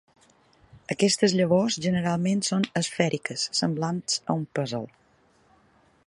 [0.93, 4.89] Aquestes llavors generalment són esfèriques semblants a un pèsol.